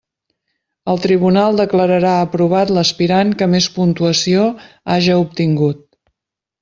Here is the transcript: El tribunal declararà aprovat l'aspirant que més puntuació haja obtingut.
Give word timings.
El 0.93 1.01
tribunal 1.01 1.59
declararà 1.59 2.13
aprovat 2.21 2.73
l'aspirant 2.77 3.35
que 3.43 3.49
més 3.55 3.69
puntuació 3.79 4.49
haja 4.95 5.19
obtingut. 5.29 5.85